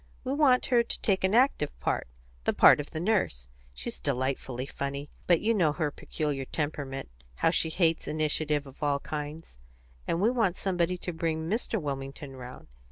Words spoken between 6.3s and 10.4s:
temperament how she hates initiative of all kinds; and we